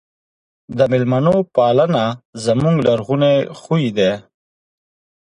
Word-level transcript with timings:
د 0.77 0.79
مېلمنو 0.91 1.35
پالنه 1.55 2.05
زموږ 2.45 2.75
لرغونی 2.87 3.35
خوی 3.59 3.85
دی. 3.97 4.11